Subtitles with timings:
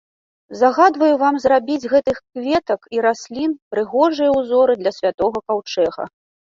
[0.61, 6.13] Загадваю вам зрабіць з гэтых кветак і раслін прыгожыя ўзоры для святога каўчэга.